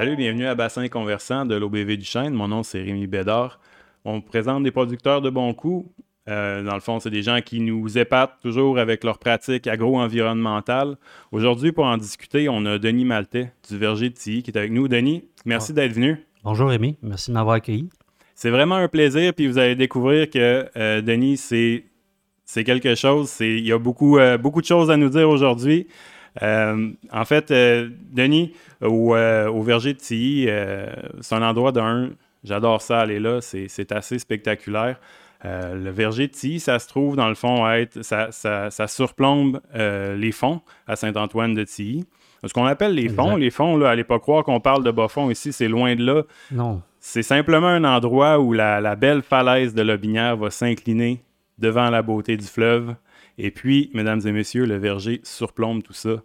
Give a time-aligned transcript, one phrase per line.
[0.00, 2.32] Salut, bienvenue à Bassin Conversant de l'OBV du Chêne.
[2.32, 3.60] Mon nom, c'est Rémi Bédard.
[4.06, 5.92] On présente des producteurs de bon coup.
[6.26, 10.96] Euh, dans le fond, c'est des gens qui nous épatent toujours avec leurs pratiques agro-environnementales.
[11.32, 14.72] Aujourd'hui, pour en discuter, on a Denis Maltais du Verger de Tilly qui est avec
[14.72, 14.88] nous.
[14.88, 16.24] Denis, merci d'être venu.
[16.44, 17.90] Bonjour Rémi, merci de m'avoir accueilli.
[18.34, 21.84] C'est vraiment un plaisir, puis vous allez découvrir que euh, Denis, c'est,
[22.64, 23.36] quelque chose.
[23.40, 25.88] Il y a beaucoup, euh, beaucoup de choses à nous dire aujourd'hui.
[26.42, 28.52] Euh, en fait, euh, Denis,
[28.82, 30.48] au, euh, au, verger de Tilly,
[31.20, 32.10] c'est un endroit d'un.
[32.44, 33.40] J'adore ça, aller là.
[33.40, 34.98] C'est assez spectaculaire.
[35.44, 38.02] le verger de Tilly, ça se trouve dans le fond à être.
[38.02, 42.06] Ça, ça, ça surplombe les fonds à Saint-Antoine de Tilly.
[42.46, 45.08] Ce qu'on appelle les fonds, les fonds, là, allez pas croire qu'on parle de bas
[45.08, 46.22] fond ici, c'est loin de là.
[46.50, 46.80] Non.
[46.98, 51.22] C'est simplement un endroit où la, la belle falaise de Lobinière va s'incliner
[51.58, 52.94] devant la beauté du fleuve.
[53.42, 56.22] Et puis, mesdames et messieurs, le verger surplombe tout ça.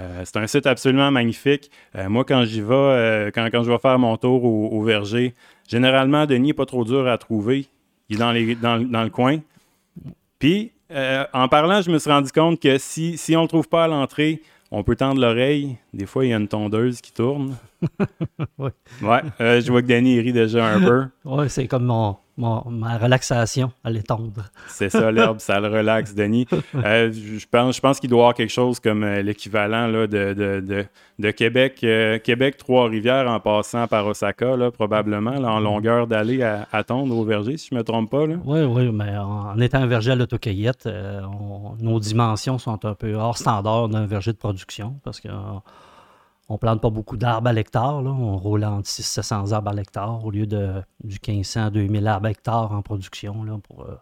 [0.00, 1.70] Euh, c'est un site absolument magnifique.
[1.94, 4.82] Euh, moi, quand j'y vais, euh, quand, quand, je vais faire mon tour au, au
[4.82, 5.34] verger,
[5.68, 7.66] généralement, Denis n'est pas trop dur à trouver.
[8.08, 9.40] Il est dans, les, dans, dans le coin.
[10.38, 13.68] Puis, en parlant, je me suis rendu compte que si, si on ne le trouve
[13.68, 15.76] pas à l'entrée, on peut tendre l'oreille.
[15.92, 17.56] Des fois, il y a une tondeuse qui tourne.
[18.58, 18.70] oui.
[19.02, 21.04] Ouais, je vois que Danny rit déjà un peu.
[21.24, 24.44] Oui, c'est comme mon, ma relaxation à l'étendre.
[24.68, 26.46] C'est ça, l'herbe, ça le relaxe, Denis.
[26.84, 30.06] Euh, je pense, je pense qu'il doit y avoir quelque chose comme euh, l'équivalent de,
[30.06, 30.84] de, de,
[31.18, 35.64] de, Québec, euh, Québec, Trois-Rivières en passant par Osaka, là, probablement, là, en Mm-hmm.
[35.64, 38.26] longueur d'aller à, à, tondre au verger, si je ne me trompe pas.
[38.26, 38.34] Là.
[38.44, 40.88] Oui, oui, mais en, en étant un verger à l'autocueillette,
[41.80, 45.28] nos dimensions sont un peu hors standard d'un verger de production parce que
[46.48, 47.96] on plante pas beaucoup d'arbres à l'hectare.
[47.96, 52.72] On roule entre 600-700 arbres à l'hectare au lieu de, du 1500-2000 arbres à l'hectare
[52.72, 53.96] en production là, pour euh,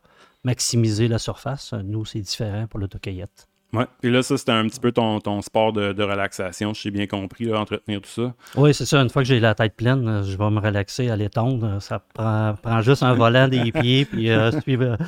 [0.44, 1.72] maximiser la surface.
[1.72, 3.48] Nous, c'est différent pour l'autocueillette.
[3.74, 6.82] Oui, puis là, ça, c'était un petit peu ton, ton sport de, de relaxation, si
[6.82, 8.34] j'ai bien compris, là, entretenir tout ça.
[8.54, 9.00] Oui, c'est ça.
[9.00, 11.80] Une fois que j'ai la tête pleine, je vais me relaxer à l'étendre.
[11.80, 14.98] Ça prend, prend, juste un volant des pieds, puis euh, suivre,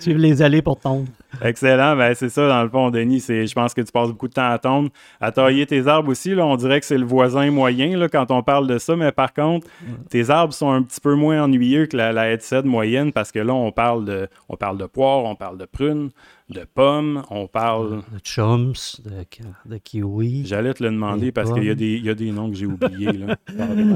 [0.00, 1.06] suivre, les allées pour tondre.
[1.42, 1.94] Excellent.
[1.94, 3.20] Ben, c'est ça, dans le fond, Denis.
[3.20, 4.90] Je pense que tu passes beaucoup de temps à tondre.
[5.20, 8.32] À tailler tes arbres aussi, là, on dirait que c'est le voisin moyen là, quand
[8.32, 9.94] on parle de ça, mais par contre, ouais.
[10.10, 13.38] tes arbres sont un petit peu moins ennuyeux que la, la headset moyenne parce que
[13.38, 16.10] là, on parle de, on parle de poire, on parle de prunes,
[16.48, 18.02] de pommes, on parle...
[18.12, 18.72] De chums,
[19.04, 19.24] de,
[19.66, 20.46] de kiwi.
[20.46, 23.12] J'allais te le demander parce qu'il y, y, a des noms que j'ai oubliés.
[23.12, 23.36] Là.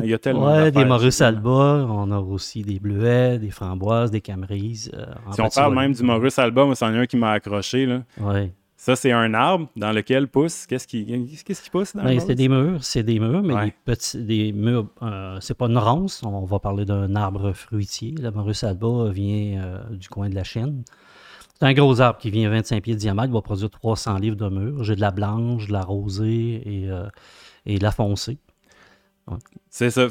[0.02, 4.10] Il y a tellement Ouais, des Maurus alba, on a aussi des bleuets, des framboises,
[4.10, 4.90] des camerises.
[4.94, 7.86] Euh, si on parle même du Maurus alba, moi, c'en est un qui m'a accroché.
[7.86, 8.02] Là.
[8.20, 8.52] Ouais.
[8.76, 10.66] Ça, c'est un arbre dans lequel pousse.
[10.66, 11.06] Qu'est-ce qui,
[11.46, 13.64] qu'est-ce qui pousse dans ben, C'est des murs, c'est des murs, mais ouais.
[13.66, 14.88] des petits, des murs.
[15.02, 16.20] Euh, c'est pas une ronce.
[16.24, 18.12] On va parler d'un arbre fruitier.
[18.20, 20.82] Le Maurus alba vient euh, du coin de la Chine.
[21.62, 24.34] C'est un gros arbre qui vient 25 pieds de diamètre, il va produire 300 livres
[24.34, 24.82] de murs.
[24.82, 27.06] J'ai de la blanche, de la rosée et, euh,
[27.66, 28.38] et de la foncée.
[29.70, 30.08] C'est ça.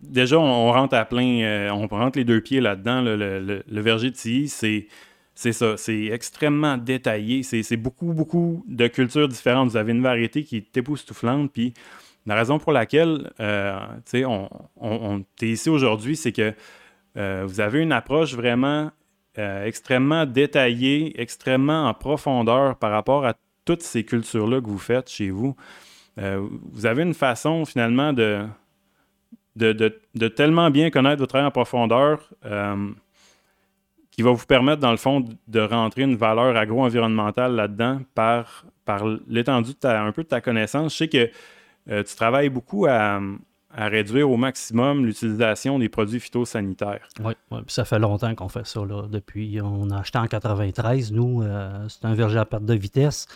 [0.00, 3.02] Déjà, on rentre à plein, euh, on rentre les deux pieds là-dedans.
[3.02, 4.88] Le, le, le, verger de Tilly, c'est.
[5.36, 7.44] C'est ça, c'est extrêmement détaillé.
[7.44, 9.70] C'est beaucoup, beaucoup de cultures différentes.
[9.70, 11.52] Vous avez une variété qui est époustouflante.
[11.52, 11.72] Puis
[12.26, 13.78] la raison pour laquelle euh,
[14.14, 16.52] on, on, on est ici aujourd'hui, c'est que
[17.16, 18.90] euh, vous avez une approche vraiment
[19.38, 25.08] euh, extrêmement détaillé, extrêmement en profondeur par rapport à toutes ces cultures-là que vous faites
[25.08, 25.54] chez vous.
[26.18, 28.44] Euh, vous avez une façon finalement de,
[29.54, 32.90] de, tellement bien connaître votre travail en profondeur euh,
[34.10, 39.04] qui va vous permettre, dans le fond, de rentrer une valeur agro-environnementale là-dedans par, par
[39.28, 40.92] l'étendue un peu de ta connaissance.
[40.92, 43.20] Je sais que tu travailles beaucoup à,
[43.74, 47.06] à réduire au maximum l'utilisation des produits phytosanitaires.
[47.22, 48.84] Oui, ouais, ça fait longtemps qu'on fait ça.
[48.84, 49.04] Là.
[49.08, 53.26] Depuis, on a acheté en 93, nous, euh, c'est un verger à perte de vitesse.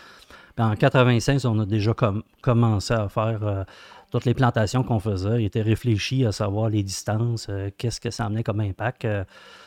[0.55, 3.63] Puis en 96, on a déjà com commencé à faire euh,
[4.11, 5.41] toutes les plantations qu'on faisait.
[5.41, 9.07] Il était réfléchi à savoir les distances, euh, qu'est-ce que ça amenait comme impact.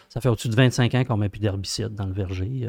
[0.09, 2.67] Ça fait au-dessus de 25 ans qu'on met plus d'herbicides dans le verger.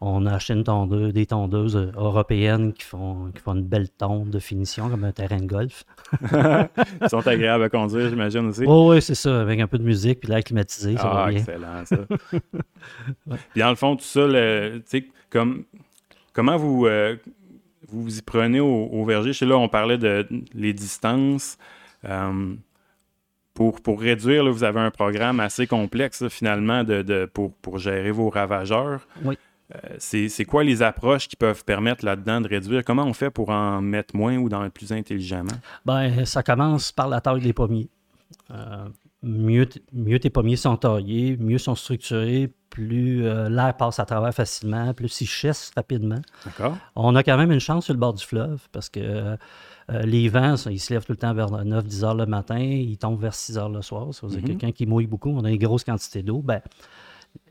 [0.00, 3.88] Euh, on a acheté une tondeuse, des tondeuses européennes qui font, qui font une belle
[3.88, 5.84] tonde de finition, comme un terrain de golf.
[6.22, 8.64] Ils sont agréables à conduire, j'imagine aussi.
[8.66, 11.30] Oh, oui, c'est ça, avec un peu de musique puis l'air climatisé, ça ah, va
[11.30, 11.38] bien.
[11.40, 11.96] excellent, ça.
[13.26, 13.36] ouais.
[13.52, 14.82] Puis dans le fond, tout ça, le,
[15.30, 15.64] comme,
[16.32, 17.16] comment vous, euh,
[17.88, 19.32] vous vous y prenez au, au verger?
[19.32, 21.58] Chez là, on parlait de les distances.
[22.04, 22.54] Euh,
[23.54, 27.52] pour, pour, réduire, là, vous avez un programme assez complexe, là, finalement, de, de, pour,
[27.54, 29.00] pour gérer vos ravageurs.
[29.24, 29.36] Oui.
[29.74, 32.82] Euh, c'est quoi les approches qui peuvent permettre là-dedans de réduire?
[32.84, 35.52] Comment on fait pour en mettre moins ou d'en être plus intelligemment?
[35.84, 37.88] Ben, ça commence par la taille des pommiers.
[38.50, 38.88] Euh,
[39.22, 44.32] mieux, mieux tes pommiers sont taillés, mieux sont structurés, plus euh, l'air passe à travers
[44.32, 46.20] facilement, plus ils chassent rapidement.
[46.46, 46.76] D'accord.
[46.96, 49.36] On a quand même une chance sur le bord du fleuve parce que euh,
[50.04, 53.20] les vents, ils se lèvent tout le temps vers 9-10 heures le matin, ils tombent
[53.20, 54.12] vers 6 heures le soir.
[54.14, 54.48] Ça veut dire Mhm.
[54.48, 56.40] quelqu'un qui mouille beaucoup, on a une grosse quantité d'eau.
[56.42, 56.60] Ben,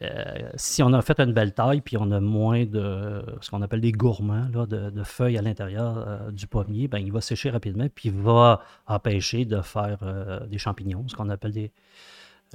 [0.04, 3.62] euh, si on a fait une belle taille, puis on a moins de ce qu'on
[3.62, 7.22] appelle des gourmands, là, de, de feuilles à l'intérieur euh, du pommier, ben, il va
[7.22, 11.72] sécher rapidement, puis il va empêcher de faire euh, des champignons, ce qu'on appelle des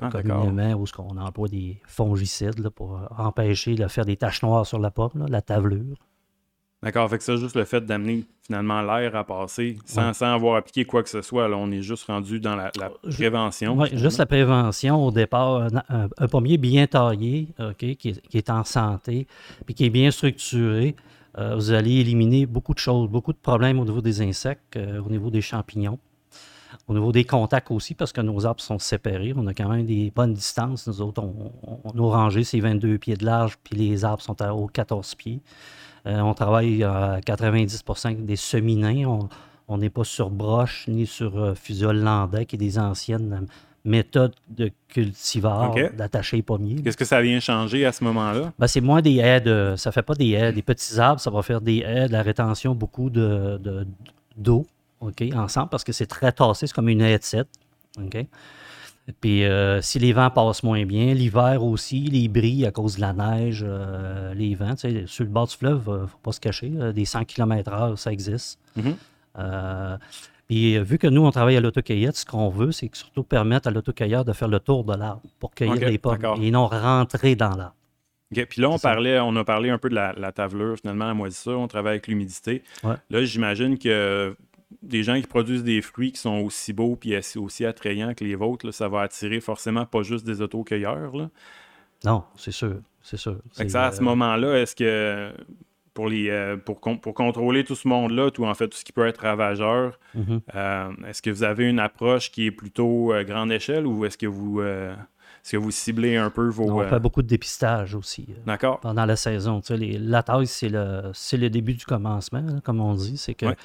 [0.00, 4.42] Ah, communément, où ce qu'on emploie des fongicides là, pour empêcher de faire des taches
[4.42, 5.96] noires sur la pomme, là, la tavelure.
[6.82, 10.56] D'accord, fait que ça, juste le fait d'amener finalement l'air à passer sans, sans avoir
[10.56, 12.72] appliqué quoi que ce soit, là, on est juste rendu dans la,
[13.08, 13.78] prévention.
[13.78, 15.68] Oui, juste la prévention au départ.
[15.88, 19.28] Un, pommier bien taillé, OK, qui, est, qui est en santé,
[19.64, 20.96] puis qui est bien structuré,
[21.38, 25.00] euh, vous allez éliminer beaucoup de choses, beaucoup de problèmes au niveau des insectes, euh,
[25.00, 25.98] au niveau des champignons,
[26.88, 29.32] au niveau des contacts aussi, parce que nos arbres sont séparés.
[29.36, 30.88] On a quand même des bonnes distances.
[30.88, 31.52] Nous autres, on,
[31.84, 35.14] on- nos rangées, c'est 22 pieds de large, puis les arbres sont à, aux 14
[35.14, 35.40] pieds.
[36.06, 39.04] Euh, on travaille à 90 avec des semis-nains.
[39.06, 39.28] On-
[39.68, 43.46] On n'est pas sur broche ni sur euh, fusiole landais, qui est des anciennes euh,
[43.84, 45.96] méthodes de cultivar OK.
[45.96, 46.82] d'attacher les pommiers.
[46.82, 48.52] Qu'est-ce que ça vient changer à ce moment-là?
[48.58, 49.74] Ben, c'est moins des haies de.
[49.78, 52.22] Ça fait pas des haies, des petits arbres, ça va faire des haies, de la
[52.22, 53.86] rétention, beaucoup de, de-
[54.36, 54.66] d'eau,
[55.00, 57.48] OK, ensemble, parce que c'est très tassé, c'est comme une haie de cèdre,
[57.98, 58.26] OK?
[59.20, 63.00] Puis euh, si les vents passent moins bien, l'hiver aussi, les bris à cause de
[63.00, 66.32] la neige, euh, les vents, tu sais, sur le bord du fleuve, ne faut pas
[66.32, 68.60] se cacher, euh, des 100 km/h, ça existe.
[68.76, 68.94] Mhm.
[69.38, 69.96] Euh,
[70.46, 73.24] puis euh, vu que nous, on travaille à l'autocueillette, ce qu'on veut, c'est que surtout
[73.24, 76.50] permettre à l'autocueilleur de faire le tour de l'arbre pour cueillir OK, les pommes et
[76.50, 77.74] non rentrer dans l'arbre.
[78.30, 81.12] Puis là, on, parlait, on a parlé un peu de la, la tavelure, finalement, la
[81.12, 81.58] moisissure.
[81.58, 82.62] On travaille avec l'humidité.
[82.82, 82.94] Ouais.
[83.10, 84.34] Là, j'imagine que
[84.82, 88.34] des gens qui produisent des fruits qui sont aussi beaux puis aussi- attrayants que les
[88.34, 91.16] vôtres, là, ça va attirer forcément pas juste des autocueilleurs.
[91.16, 91.30] Là.
[92.04, 93.36] Non, c'est sûr, c'est sûr.
[93.52, 95.32] Fait que C'est, ça, à ce euh, moment-là, est-ce que
[95.94, 98.92] pour, les, euh, pour, pour contrôler tout ce monde-là, tout en fait tout ce qui
[98.92, 100.40] peut être ravageur, mhm.
[100.54, 104.18] euh, est-ce que vous avez une approche qui est plutôt euh, grande échelle ou est-ce
[104.18, 104.94] que vous euh,
[105.44, 106.70] est-ce que vous ciblez un peu vos.
[106.70, 108.78] On fait beaucoup de dépistage aussi D'accord.
[108.78, 109.60] pendant la saison.
[109.70, 113.16] Les- la taille, c'est le, début du commencement, là, comme on dit.
[113.16, 113.56] C'est que Ouais.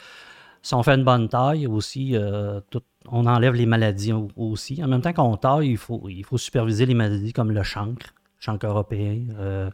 [0.61, 4.83] Si on fait une bonne taille aussi, euh, tout- on enlève les maladies au- aussi.
[4.83, 8.13] En même temps qu'on taille, il faut, il faut superviser les maladies comme le chancre,
[8.39, 9.23] chancre européen.
[9.39, 9.69] euh,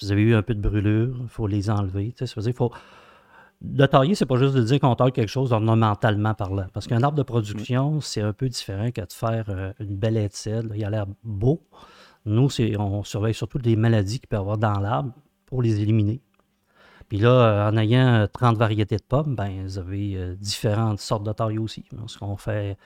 [0.00, 2.12] vous avez eu un peu de brûlure, il faut les enlever.
[2.12, 2.72] tu sais, ça veut dire qu'il faut.
[3.60, 6.66] De tailler, c'est pas juste de dire qu'on taille quelque chose ornementalement parlant.
[6.74, 10.28] Parce qu'un arbre de production, c'est un peu différent que de faire euh, une belle
[10.32, 10.74] cèdre.
[10.74, 11.62] Il a l'air beau.
[12.26, 12.48] Nous,
[12.78, 15.12] on surveille surtout des maladies qu'il peut y avoir dans l'arbre
[15.46, 16.20] pour les éliminer.
[17.08, 21.00] Puis là, euh, en ayant euh, 30 variétés de pommes, ben, vous avez euh, différentes
[21.00, 21.84] sortes de tailles aussi.
[21.96, 22.76] Parce qu'on fait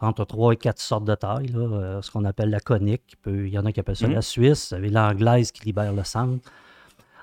[0.00, 3.16] entre 3 et 4 sortes de tailles, là, euh, ce qu'on appelle la conique.
[3.26, 4.14] Il y en a qui appellent ça Mhm.
[4.14, 4.68] la Suisse.
[4.70, 6.48] Vous avez l'anglaise qui libère le centre.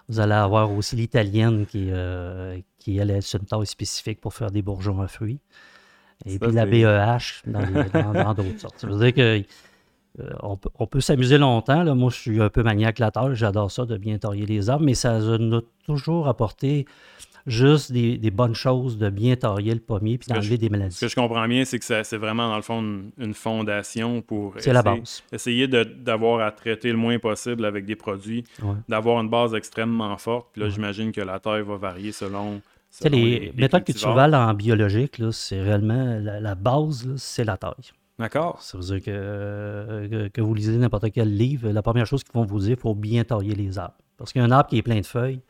[0.10, 4.52] Vous allez avoir aussi l'italienne qui, euh, qui elle, est une taille spécifique pour faire
[4.52, 5.40] des bourgeons à fruits.
[6.26, 8.80] Et Ça, puis la BEH dans d'autres sortes.
[8.80, 9.44] Ça veut dire que euh,
[10.42, 11.84] on peut, on peut s'amuser longtemps.
[11.84, 11.96] là.
[11.96, 13.36] Moi, je suis un peu maniaque la taille.
[13.36, 16.86] J'adore ça de bien tailler les arbres, mais ça nous a toujours apporté
[17.46, 20.96] juste des, des bonnes choses de bien tailler le pommier puis que d'enlever des maladies.
[20.96, 24.22] Ce que je comprends bien, c'est que c'est vraiment, dans le fond, une, une fondation
[24.22, 25.24] pour la essayer- base.
[25.34, 28.76] essayer de- d'avoir à traiter le moins possible avec des produits, Ouais.
[28.88, 30.48] d'avoir une base extrêmement forte.
[30.54, 30.74] Puis là, Ouais.
[30.74, 32.62] j'imagine que la taille va varier selon.
[32.98, 37.58] Tu selon les, méthodes culturales en biologique, là, c'est réellement la, la base, c'est la
[37.58, 37.74] taille.
[38.20, 38.62] D'accord.
[38.62, 42.24] Ça veut dire que, euh, que, que vous lisez n'importe quel livre, la première chose
[42.24, 43.96] qu'ils vont vous dire, il faut bien tailler les arbres.
[44.18, 45.42] Parce qu'un arbre qui est plein de feuilles,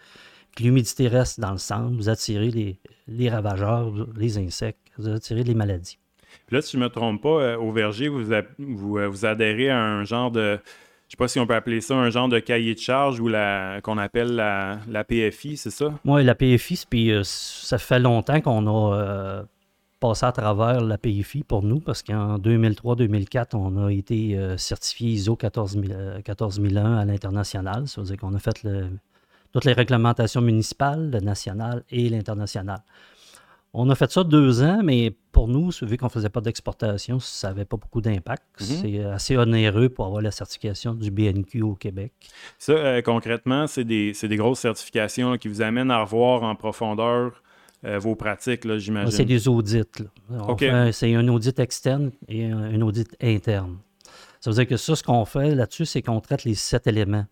[0.55, 5.43] que l'humidité reste dans le centre, vous attirez les, les ravageurs, les insectes, vous attirez
[5.43, 5.97] les maladies.
[6.47, 9.07] Puis là, si je ne me trompe pas, euh, au verger, vous, a- vous, euh,
[9.07, 10.57] vous adhérez à un genre de.
[11.07, 13.27] Je sais pas si on peut appeler ça un genre de cahier de charge ou
[13.27, 15.93] la qu'on appelle la, la PFI, c'est ça?
[16.05, 19.43] Moi, la PFI, c'est- puis, euh, ça fait longtemps qu'on a euh,
[20.03, 25.11] passé à travers la PFI pour nous, parce qu'en 2003-2004, on a été euh, certifié
[25.11, 27.87] ISO 14000 euh, 14001 à l'international.
[27.87, 28.89] Ça veut dire qu'on a fait le-
[29.53, 32.79] toutes les réglementations municipales, le national et l'international.
[33.73, 37.19] On a fait ça deux ans, mais pour nous, vu qu'on ne faisait pas d'exportation,
[37.19, 38.43] ça n'avait pas beaucoup d'impact.
[38.59, 38.65] Mhm.
[38.65, 42.11] C'est assez onéreux pour avoir la certification du BNQ au Québec.
[42.59, 47.41] Ça, euh, concrètement, c'est des, grosses certifications là, qui vous amènent à revoir en profondeur
[47.85, 49.11] euh, vos pratiques, là, Ouais, j'imagine.
[49.11, 49.77] C'est des audits.
[49.99, 50.05] là.
[50.29, 50.59] On OK.
[50.59, 53.77] fait un- C'est un audit externe et un, un audit interne.
[54.39, 57.25] Ça veut dire que ça, ce qu'on fait là-dessus, c'est qu'on traite les sept éléments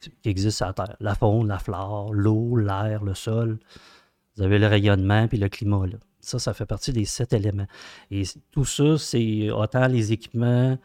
[0.00, 0.96] qui existent sur la Terre.
[1.00, 3.58] La faune, la flore, l'eau, l'air, le sol.
[4.36, 5.86] Vous avez le rayonnement puis le climat.
[5.86, 5.96] là.
[6.20, 7.66] Ça, ça fait partie des sept éléments.
[8.10, 10.78] Et tout ça, c'est autant les équipements,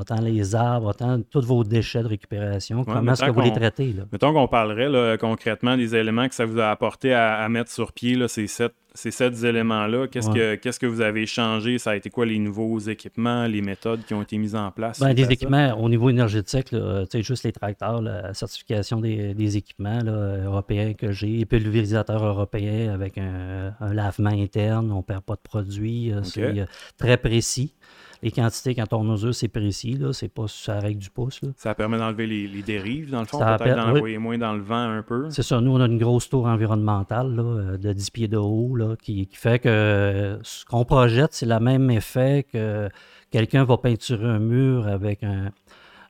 [0.00, 2.84] autant les arbres, autant tous vos déchets de récupération.
[2.84, 3.92] Comment est-ce que vous les traitez?
[3.92, 4.04] Là?
[4.10, 8.16] Mettons qu'on parlerait concrètement des éléments que ça vous a apporté à, mettre sur pied
[8.16, 11.78] là, ces sept ces sept éléments-là, qu'est-ce, que, qu'est-ce que vous avez changé?
[11.78, 14.98] Ça a été quoi les nouveaux équipements, les méthodes qui ont été mises en place?
[14.98, 20.94] Ben, des équipements au niveau énergétique, là, juste les tracteurs, la certification des, équipements européens
[20.94, 26.22] que j'ai, pulvérisateur européen avec un, lavement interne, on ne perd pas de produit, euh,
[26.22, 26.66] c'est euh,
[26.98, 27.74] très précis
[28.22, 29.94] les quantités, quand on mesure, c'est précis.
[29.94, 31.40] Là, c'est pas sur la règle du pouce.
[31.56, 35.02] Ça permet d'enlever les, dérives, dans le fond, peut-être d'envoyer moins dans le vent un
[35.02, 35.30] peu.
[35.30, 35.60] C'est ça.
[35.60, 39.28] Nous, on a une grosse tour environnementale euh, de 10 pieds de haut là, qui,
[39.32, 42.88] fait que ce qu'on projette, c'est le même effet que
[43.30, 45.50] quelqu'un va peinturer un mur avec un,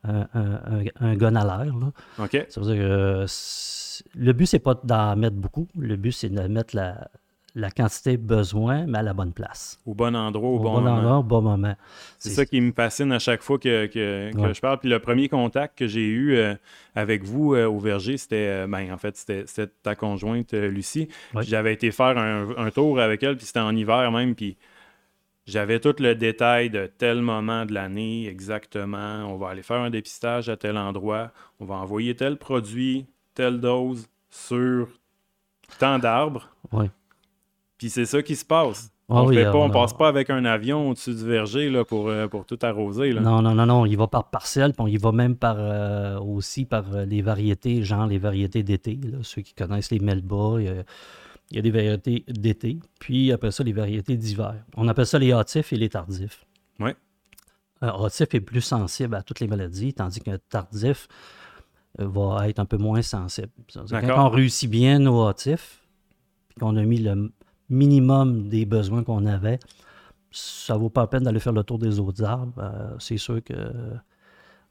[0.05, 0.26] un,
[1.00, 1.75] un, gun à l'air.
[2.19, 2.47] OK.
[2.49, 3.26] Ça veut dire que
[4.17, 5.69] le but, c'est pas d'en mettre beaucoup.
[5.79, 7.09] Le but, c'est de mettre la,
[7.54, 9.80] la quantité besoin, mais à la bonne place.
[9.87, 10.97] Au bon endroit, au, bon, bon, moment.
[10.97, 11.75] endroit, au bon moment.
[12.19, 14.78] C'est ça qui me fascine à chaque fois que, je parle.
[14.78, 16.54] Puis le premier contact que j'ai eu euh,
[16.95, 21.09] avec vous euh, au verger, c'était, euh, ben, en fait, c'était ta conjointe Lucie.
[21.40, 24.57] J'avais été faire un, tour avec elle, puis c'était en hiver même, puis
[25.47, 29.25] j'avais tout le détail de tel moment de l'année exactement.
[29.26, 31.33] On va aller faire un dépistage à tel endroit.
[31.59, 34.88] On va envoyer tel produit, telle dose sur
[35.78, 36.50] tant d'arbres.
[36.73, 36.87] Oui.
[37.80, 38.92] Puis c'est ça qui se passe.
[39.08, 42.44] Ah on ne passe pas avec un avion au-dessus du verger là, pour, euh, pour
[42.44, 43.14] tout arroser.
[43.14, 43.22] Là.
[43.22, 43.87] Non, non, non, non.
[43.87, 47.82] Il va par parcelle, puis il va même par euh, aussi par euh, les variétés,
[47.82, 49.00] genre les variétés d'été.
[49.22, 50.84] Ceux qui connaissent les Melba, il
[51.52, 52.78] y, a, des variétés d'été.
[52.99, 54.56] Puis après ça, les variétés d'hiver.
[54.76, 56.44] On appelle ça les hâtifs et les tardifs.
[56.80, 56.90] Oui.
[57.80, 61.08] Un hâtif est plus sensible à toutes les maladies, tandis qu'un tardif
[61.99, 63.49] va être un peu moins sensible.
[63.75, 65.82] Quand on réussit bien nos hâtifs,
[66.50, 67.30] puis qu'on a mis le
[67.71, 69.59] minimum des besoins qu'on avait,
[70.31, 72.53] ça vaut pas la peine d'aller faire le tour des autres arbres.
[72.59, 73.55] Euh, c'est sûr que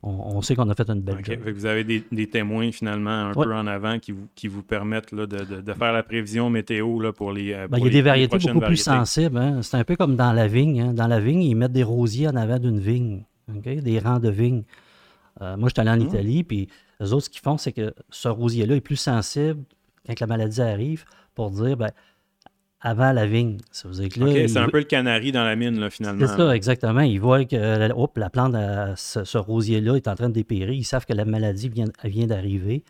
[0.02, 1.40] on, sait qu'on a fait une belle job.
[1.54, 5.26] Vous avez des, témoins finalement un peu en avant qui vous, qui vous permettent là,
[5.26, 7.54] de, faire la prévision météo là, pour les.
[7.54, 9.38] Euh, ben, il y a des variétés beaucoup plus sensibles.
[9.38, 9.62] Hein.
[9.62, 10.82] C'est un peu comme dans la vigne.
[10.82, 10.94] Hein.
[10.94, 14.64] Dans la vigne, ils mettent des rosiers en avant d'une vigne, des rangs de vignes.
[15.42, 16.10] Euh, moi, je suis allé en ah.
[16.10, 16.70] Italie, puis
[17.02, 19.64] les autres, ce qu'ils font, c'est que ce rosier-là est plus sensible
[20.08, 21.04] quand la maladie arrive
[21.36, 21.92] pour dire ben,
[22.82, 23.58] avant la vigne.
[23.72, 26.26] Ça c'est un peu le canari dans la mine, là, finalement.
[26.28, 27.02] C'est ça, exactement.
[27.02, 28.56] Ils voient que la plante,
[28.96, 30.72] ce, rosier-là est en train de dépérir.
[30.72, 32.84] Ils savent que la maladie vient, vient d'arriver.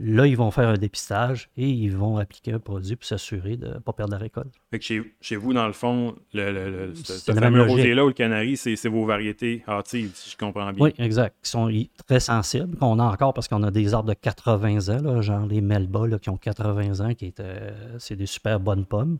[0.00, 3.66] Là, ils vont faire un dépistage et ils vont appliquer un produit pour s'assurer de
[3.66, 4.54] ne pas perdre la récolte.
[4.70, 4.84] Fait que
[5.20, 9.04] chez, vous, dans le fond, le, le, ce, fameux rosier-là ou le canari, c'est vos
[9.04, 10.84] variétés hâtives, si je comprends bien.
[10.84, 11.34] Oui, exact.
[11.42, 11.68] Qui sont
[12.06, 15.46] très sensibles, qu'on a encore parce qu'on a des arbres de 80 ans, là, genre
[15.46, 19.18] les Melba qui ont 80 ans, qui étaient, c'est des super bonnes pommes.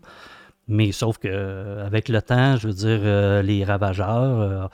[0.68, 4.66] Mais sauf que euh, avec le temps, je veux dire, euh, les ravageurs, euh,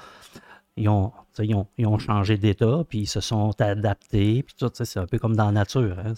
[0.76, 4.70] ils ont ils ont, ils ont, changé d'état, puis ils se sont adaptés, puis tout,
[4.72, 5.96] c'est un peu comme dans la nature.
[5.98, 6.14] Hein,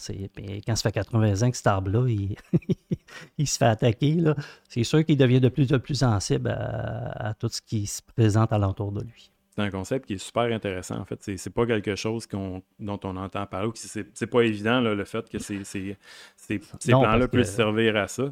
[0.67, 2.37] quand ça fait 80 ans que cet arbre-là, il,
[3.39, 4.23] il, se fait attaquer,
[4.69, 8.03] c'est sûr qu'il devient de plus en plus sensible à, à, tout ce qui se
[8.03, 10.99] présente alentour de lui c'est un concept qui est super intéressant.
[10.99, 13.71] En fait, c'est, c'est pas quelque chose dont on entend parler.
[13.75, 18.25] C'est, c'est pas évident le fait que ces, plans-là puissent servir à ça.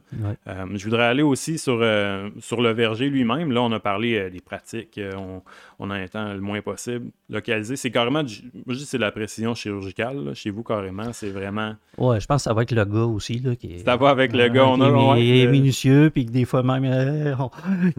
[0.46, 3.52] Euh, je voudrais aller aussi sur, euh, sur le verger lui-même.
[3.52, 5.00] Là, on a parlé euh, des pratiques.
[5.16, 5.40] on,
[5.78, 7.06] on en étend le moins possible.
[7.30, 8.22] Localisé, c'est carrément.
[8.22, 10.34] moi, je dis c'est de la précision chirurgicale.
[10.34, 11.74] Chez vous, carrément, c'est vraiment.
[11.96, 13.38] Ouais, je pense que ça va avec le gars aussi.
[13.38, 14.66] Là, qui Ça va avec le gars.
[14.66, 16.84] On a, est minutieux, puis que des fois même,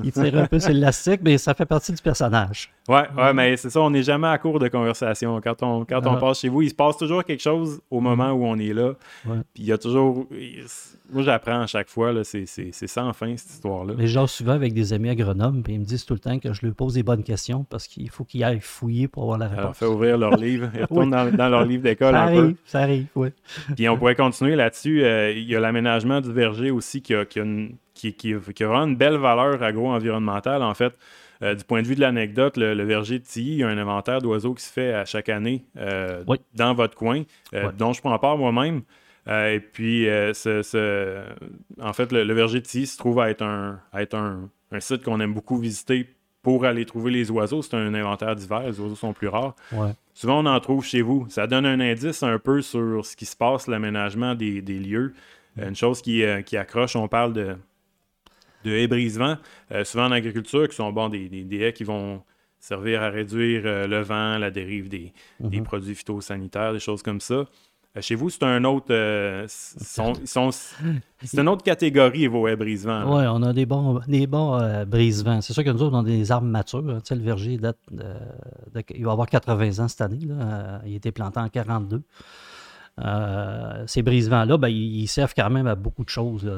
[0.04, 2.72] il tire un peu sur l'élastique, mais ça fait partie du personnage.
[2.88, 5.40] Ouais, Ouais, mais c'est ça, on n'est jamais à court de conversation.
[5.42, 6.20] Quand on, quand on ah.
[6.20, 8.94] passe chez vous, il se passe toujours quelque chose au moment où on est là.
[9.24, 10.28] Puis il y a toujours.
[11.12, 13.94] Moi, j'apprends à chaque fois, c'est sans fin cette histoire-là.
[13.98, 16.54] Mais genre souvent avec des amis agronomes, puis ils me disent tout le temps que
[16.54, 19.48] je leur pose des bonnes questions parce qu'il faut qu'ils aillent fouiller pour avoir la
[19.48, 19.60] réponse.
[19.60, 22.56] Alors, fait ouvrir leur livre, ils retournent dans, leur livre d'école un arrive, peu.
[22.66, 23.30] Ça arrive, oui.
[23.76, 25.04] Puis on pourrait continuer là-dessus.
[25.04, 27.46] Euh, il y a l'aménagement du verger aussi qui a, qui, a
[27.94, 30.62] qui, qui, qui a vraiment une belle valeur agro-environnementale.
[30.62, 30.94] En fait,
[31.42, 34.22] du point de vue de l'anecdote, le, verger de Tilly, il y a un inventaire
[34.22, 36.24] d'oiseaux qui se fait à chaque année euh,
[36.54, 37.24] dans votre coin,
[37.54, 38.82] euh, dont je prends part moi-même.
[39.28, 41.24] et puis, ce,
[41.82, 44.50] en fait, le, verger de Tilly se trouve à être un, être un,
[44.80, 46.10] site qu'on aime beaucoup visiter
[46.42, 47.62] pour aller trouver les oiseaux.
[47.62, 49.56] C'est un inventaire d'hiver, les oiseaux sont plus rares.
[50.14, 51.26] Souvent, on en trouve chez vous.
[51.30, 55.14] Ça donne un indice un peu sur ce qui se passe, l'aménagement des, lieux.
[55.58, 57.56] Une chose qui, qui accroche, on parle de
[58.66, 59.38] de haies brise-vent,
[59.72, 62.22] euh, souvent en agriculture, qui sont bon, des, des, haies qui vont
[62.60, 65.64] servir à réduire euh, le vent, la dérive des, mhm.
[65.64, 67.46] produits phytosanitaires, des choses comme ça.
[68.02, 68.88] chez vous, c'est un autre.
[69.48, 70.14] sont,
[71.24, 73.18] c'est une autre catégorie, vos brisevents.
[73.18, 75.42] Oui, on a des bons, des bons brisevents.
[75.42, 76.82] C'est sûr que nous autres, on a des arbres matures.
[76.82, 77.78] Tu sais, le verger date
[78.96, 80.26] il va avoir 80 ans cette année.
[80.26, 80.82] Là.
[80.86, 82.02] il a été planté en 42.
[83.04, 86.50] Euh, ces brise-vents-là, ben, ils, servent quand même à beaucoup de choses,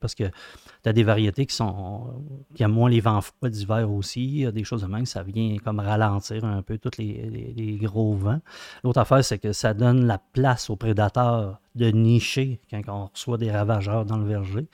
[0.00, 3.90] parce que tu as des variétés qui sont qui aiment moins les vents froids d'hiver
[3.90, 8.40] aussi, des choses de même, ça vient comme ralentir un peu tous les, gros vents.
[8.84, 13.38] L'autre affaire, c'est que ça donne la place aux prédateurs de nicher quand on reçoit
[13.38, 14.66] des ravageurs dans le verger.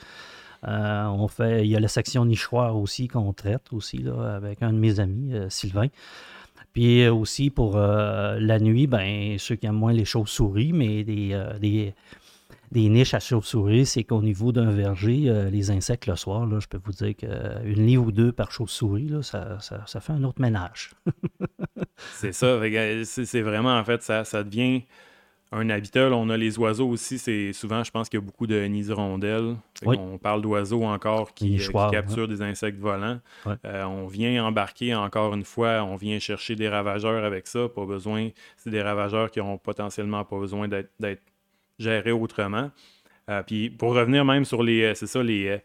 [0.67, 4.73] Euh, on fait, il y a la section nichoir aussi qu'on traite aussi avec un
[4.73, 5.89] de mes amis, euh, Sylvain.
[6.79, 11.03] Puis euh, aussi pour euh, la nuit, ben, ceux qui aiment moins les chauves-souris, mais
[11.03, 16.47] des, euh, des, niches à chauves-souris, c'est qu'au niveau d'un verger, les insectes le soir,
[16.47, 20.23] là, je peux vous dire qu'une livre ou deux par chauve-souris, ça, ça, fait un
[20.23, 20.93] autre ménage.
[22.13, 22.61] c'est ça.
[23.03, 24.85] C'est vraiment, en fait, ça, ça devient
[25.51, 26.11] un habitat.
[26.11, 27.19] on a les oiseaux aussi.
[27.19, 29.57] C'est souvent, je pense qu'il y a beaucoup de nids de rondelles.
[29.85, 33.21] On parle d'oiseaux encore qui, euh, capturent des insectes volants.
[33.65, 35.83] Euh, on vient embarquer encore une fois.
[35.83, 37.69] On vient chercher des ravageurs avec ça.
[37.69, 38.29] Pas besoin.
[38.57, 41.23] C'est des ravageurs qui ont potentiellement pas besoin d'être
[41.79, 42.71] gérés autrement.
[43.31, 45.61] Euh, puis pour revenir même sur les, c'est ça, les,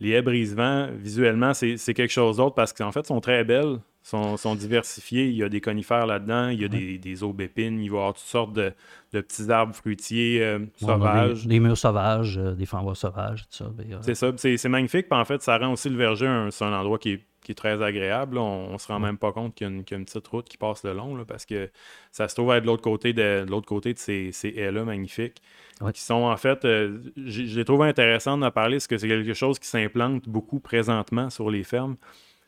[0.00, 4.54] les haies brise-vent, visuellement, c'est quelque chose d'autre parce qu'en fait, sont très belles sont,
[4.54, 5.28] diversifiés.
[5.28, 8.14] Il y a des conifères là-dedans, il y a des, aubépines, il va y avoir
[8.14, 8.72] toutes sortes de,
[9.10, 11.46] petits arbres fruitiers euh, sauvages.
[11.46, 13.64] Des, murs sauvages, euh, des framboises sauvages, tout ça.
[13.64, 15.08] Euh, c'est ça, c'est magnifique.
[15.08, 17.24] Puis en fait, ça rend aussi le verger un, un endroit qui est,
[17.56, 18.38] très agréable.
[18.38, 20.84] On, ne se rend même pas compte qu'il y, a une petite route qui passe
[20.84, 21.70] le long parce que
[22.12, 25.42] ça se trouve être de l'autre côté de, l'autre côté de ces, haies-là magnifiques.
[25.92, 29.58] Qui sont en fait, je les trouve intéressantes d'en parler parce que c'est quelque chose
[29.58, 31.96] qui s'implante beaucoup présentement sur les fermes.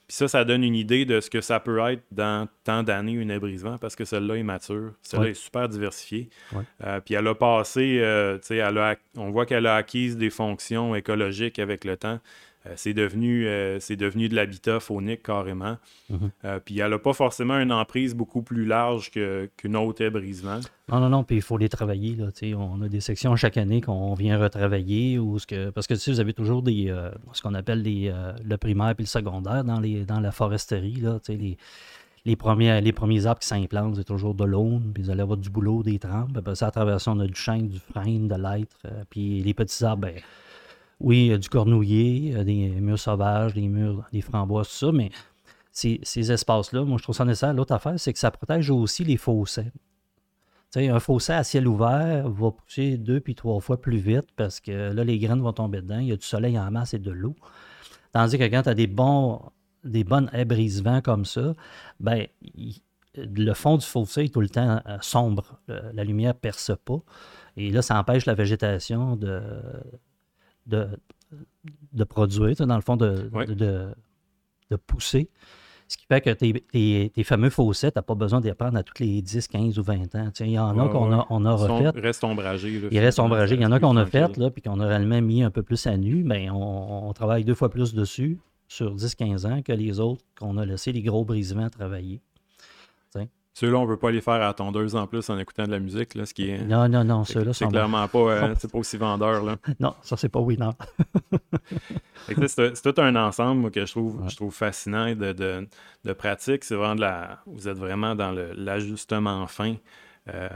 [0.06, 3.12] Puis ça, ça donne une idée de ce que ça peut être dans tant d'années
[3.12, 4.92] une ébrisement parce que celle-là est mature.
[5.02, 6.28] Celle-là est super diversifiée.
[6.84, 8.62] Euh, puis elle a passé, euh, tu sais,
[9.16, 12.20] on voit qu'elle a acquis des fonctions écologiques avec le temps.
[12.66, 15.76] Euh, c'est devenu, euh, devenu de l'habitat faunique carrément.
[16.09, 16.30] Mhm.
[16.44, 20.61] Euh, puis elle n'a pas forcément une emprise beaucoup plus large qu'une autre haie brisement.
[20.88, 22.16] Non, non, non, puis il faut les travailler.
[22.16, 25.18] Là, on a des sections chaque année qu'on vient retravailler.
[25.18, 26.94] Ou ce que, parce que vous avez toujours des,
[27.33, 28.12] ce qu'on appelle les,
[28.44, 30.96] le primaire puis le secondaire dans, les, dans la foresterie.
[30.96, 31.57] Là, les,
[32.27, 35.38] les, premiers, les premiers arbres qui s'implantent, c'est toujours de l'aune, puis vous allez avoir
[35.38, 36.38] du boulot, des trempes.
[36.38, 38.77] Puis ça, à travers ça, on a du chêne, du frêne, de l'être.
[39.09, 40.14] puis les petits arbres, ben,
[41.04, 45.10] oui, du cornouiller, des murs sauvages, des murs, des framboises, tout ça, mais
[45.70, 47.52] ces, espaces-là, moi, je trouve ça nécessaire.
[47.52, 49.70] L'autre affaire, c'est que ça protège aussi les fossés.
[50.70, 54.60] sais, un fossé à ciel ouvert va pousser deux puis trois fois plus vite parce
[54.60, 55.98] que là, les graines vont tomber dedans.
[55.98, 57.36] Il y a du soleil en masse et de l'eau.
[58.12, 59.42] Tandis que quand tu as des, bons,
[59.84, 61.54] des bonnes haies brise-vent comme ça,
[62.00, 62.26] ben,
[63.16, 65.60] le fond du fossé est tout le temps euh, sombre.
[65.68, 67.00] la lumière ne perce pas.
[67.58, 69.42] Et là, ça empêche la végétation de,
[70.66, 70.88] de,
[71.92, 75.31] de produire, dans le fond, de, de, pousser.
[75.87, 78.83] Ce qui fait que tes, tes, fameux faucets, tu n'as pas besoin d'y prendre à
[78.83, 80.31] tous les 10, 15 ou 20 ans.
[80.40, 81.90] Il y en a qu'on a, on a refait.
[81.94, 82.88] Ils restent ombragés.
[82.90, 83.55] Ils restent ombragés.
[83.55, 85.62] Il y en a qu'on a fait, là, puis qu'on a réellement mis un peu
[85.62, 86.24] plus à nu.
[86.24, 90.64] mais on, travaille deux fois plus dessus sur 10-15 ans que les autres qu'on a
[90.64, 92.20] laissé les gros brisements travailler.
[93.56, 95.78] Ceux-là, on ne veut pas les faire à tondeuse en plus en écoutant de la
[95.78, 96.16] musique.
[96.16, 98.96] Là, ce qui est, non, non, non, ceux-là C'est clairement pas, euh, c'est pas aussi
[98.96, 99.44] vendeur.
[99.44, 99.56] Là.
[99.80, 100.72] Non, ça, c'est pas oui, non.
[102.48, 105.68] c'est tout un ensemble que je trouve, je trouve fascinant de, de,
[106.04, 106.64] de pratique.
[106.64, 107.38] C'est vraiment de la.
[107.46, 109.76] Vous êtes vraiment dans l'ajustement fin
[110.32, 110.48] euh,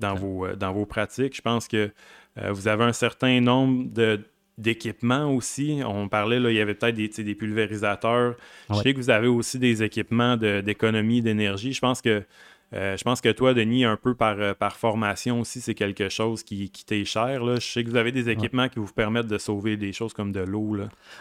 [0.00, 1.36] dans, vos, euh, dans vos pratiques.
[1.36, 1.92] Je pense que
[2.52, 4.20] vous avez un certain nombre de
[4.60, 5.80] d'équipements aussi.
[5.84, 8.36] On parlait, là, il y avait peut-être des, des, pulvérisateurs.
[8.68, 11.72] Je sais que vous avez aussi des équipements d'économie d'énergie.
[11.72, 12.22] Je pense que
[12.72, 16.08] euh, je pense que toi, Denis, un peu par, euh, par formation aussi, c'est quelque
[16.08, 17.42] chose qui, qui t'est cher.
[17.42, 17.56] Là.
[17.56, 20.30] Je sais que vous avez des équipements qui vous permettent de sauver des choses comme
[20.30, 20.76] de l'eau.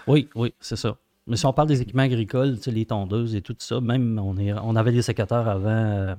[0.05, 0.97] Oui, oui, c'est ça.
[1.25, 4.53] Mais si on parle des équipements agricoles, les tondeuses et tout ça, même on, est,
[4.53, 6.15] on avait des sécateurs avant euh,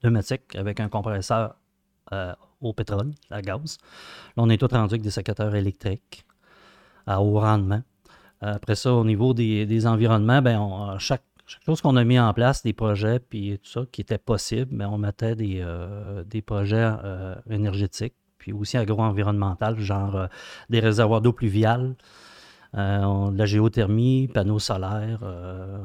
[0.00, 1.56] pneumatiques avec un compresseur
[2.60, 3.78] au pétrole, à gaz.
[4.36, 6.24] Là, on est tout rendu avec des sécateurs électriques
[7.06, 7.82] à haut rendement.
[8.40, 11.22] Après ça, au niveau des, environnements, ben chaque,
[11.64, 14.84] chose qu'on a mis en place, des projets, puis tout ça, qui était possible, mais
[14.84, 20.26] ben, on mettait des, euh, des projets euh, énergétiques, puis aussi agro-environnemental, genre euh,
[20.68, 21.94] des réservoirs d'eau pluviale,
[22.74, 25.20] de la géothermie, panneaux solaires.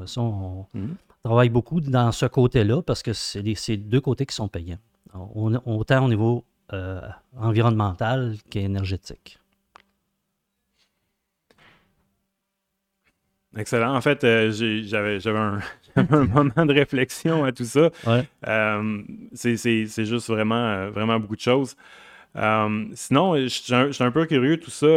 [0.08, 0.88] ça, on mmh.
[1.24, 4.80] travaille beaucoup dans ce côté-là parce que c'est deux côtés qui sont payants.
[5.14, 6.46] autant au niveau
[7.38, 9.40] environnemental qu'énergétique.
[13.58, 13.96] Excellent.
[13.96, 14.52] En fait, euh,
[14.84, 15.62] j'avais un,
[15.96, 17.90] moment de réflexion à tout ça.
[18.48, 19.02] Euh,
[19.34, 21.76] c'est juste vraiment, euh, vraiment beaucoup de choses.
[22.36, 24.88] sinon, je suis un, peu curieux, tout ça.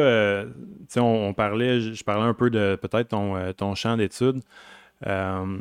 [0.97, 4.41] on, on, parlait, je parlais un peu de peut-être ton, ton champ d'études.
[5.05, 5.57] je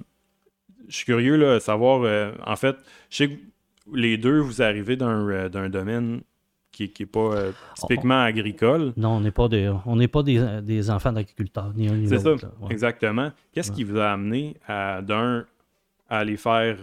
[0.90, 2.76] suis curieux de savoir, en fait,
[3.10, 3.40] je sais que
[3.94, 6.22] les deux, vous arrivez d'un domaine
[6.72, 8.94] qui n'est pas euh, typiquement agricole.
[8.98, 12.08] Non, on n'est pas, des, on n'est pas des, des enfants d'agriculteurs, ni un ni
[12.08, 12.38] l'autre.
[12.40, 13.32] C'est ça, exactement.
[13.52, 15.46] Qu'est-ce qui vous a amené à, d'un,
[16.10, 16.78] à aller faire,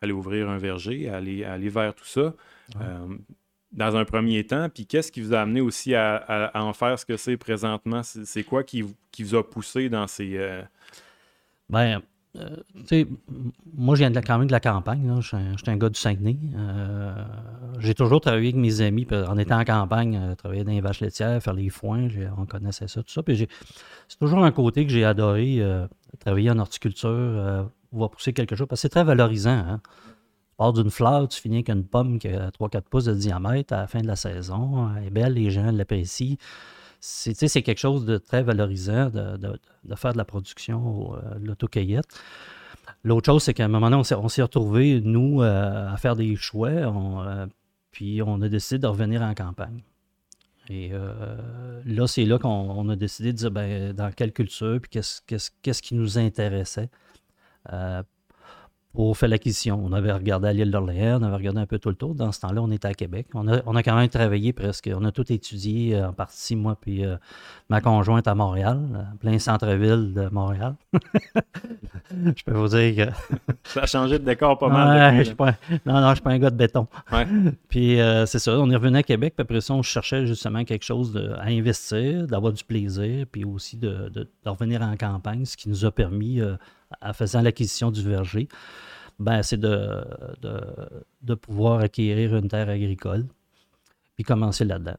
[0.00, 2.34] aller ouvrir un verger, à aller, aller vers tout ça
[2.80, 3.06] euh,
[3.72, 7.06] dans un premier temps, puis qu'est-ce qui vous a amené aussi à, en faire ce
[7.06, 8.02] que c'est présentement?
[8.02, 10.36] C'est, quoi qui, qui, vous a poussé dans ces...
[10.36, 10.62] Euh...
[11.68, 12.00] Ben,
[12.38, 13.04] euh,
[13.74, 15.20] moi, je viens de quand même de la campagne.
[15.20, 16.36] Je, suis un, gars du Saguenay.
[16.54, 17.12] Euh,
[17.80, 19.06] j'ai toujours travaillé avec mes amis.
[19.10, 22.88] En étant en campagne, euh, travailler dans les vaches laitières, faire les foins, on connaissait
[22.88, 23.22] ça, tout ça.
[23.26, 25.60] c'est toujours un côté que j'ai adoré,
[26.20, 29.50] travailler en horticulture, voir pousser quelque chose, parce que c'est très valorisant.
[29.50, 29.80] Hein?
[29.84, 33.72] Tu pars d'une fleur, tu finis avec une pomme qui a 3-4 pouces de diamètre
[33.72, 34.90] à la fin de la saison.
[34.96, 36.36] Elle est belle, les gens l'apprécient
[37.00, 42.08] c'est quelque chose de très valorisant de, faire de la production, euh, l'autocueillette.
[43.04, 46.36] L'autre chose, c'est qu'à un moment donné, on s'est retrouvés, nous, euh, à faire des
[46.36, 47.46] choix, euh,
[47.90, 49.82] puis on a décidé de revenir en campagne.
[50.68, 50.92] Et
[51.84, 55.96] là, c'est là qu'on a décidé de dire ben, dans quelle culture, puis qu'est-ce qui
[55.96, 56.90] nous intéressait
[58.92, 59.80] pour faire l'acquisition.
[59.82, 62.14] On avait regardé à l'île d'Orléans, on avait regardé un peu tout le tour.
[62.14, 63.26] Dans ce temps-là, on était à Québec.
[63.34, 66.56] On a, on a, quand même travaillé presque, on a tout étudié euh, en partie,
[66.56, 67.16] moi puis euh,
[67.68, 70.74] ma conjointe à Montréal, euh, plein centre-ville de Montréal.
[72.12, 73.12] je peux vous dire que...
[73.64, 75.18] Ça a changé de décor pas mal.
[75.18, 75.54] Ouais, pas,
[75.86, 76.88] non, non, je suis pas un gars de béton.
[77.68, 80.84] puis c'est ça, on est revenu à Québec, puis après ça, on cherchait justement quelque
[80.84, 85.56] chose de, à investir, d'avoir du plaisir, puis aussi de, de, revenir en campagne, ce
[85.56, 86.40] qui nous a permis
[87.02, 88.48] en faisant l'acquisition du verger,
[89.18, 90.02] ben, c'est de,
[91.22, 93.26] de, pouvoir acquérir une terre agricole
[94.16, 94.96] puis commencer là-dedans.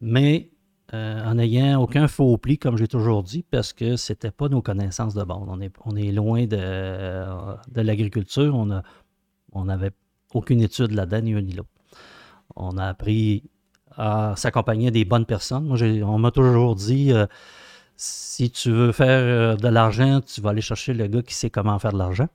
[0.00, 0.50] Mais
[0.92, 4.48] euh, en n'ayant aucun faux pli, comme j'ai toujours dit, parce que ce n'était pas
[4.48, 5.38] nos connaissances de base.
[5.46, 8.56] On est, on est loin de, de l'agriculture.
[8.56, 9.92] On n'avait
[10.34, 11.70] on aucune étude là-dedans, ni un ni l'autre.
[12.56, 13.44] On a appris
[13.96, 15.64] à s'accompagner des bonnes personnes.
[15.64, 17.26] Moi, on m'a toujours dit, euh,
[18.02, 21.50] si tu veux faire euh, de l'argent, tu vas aller chercher le gars qui sait
[21.50, 22.28] comment faire de l'argent.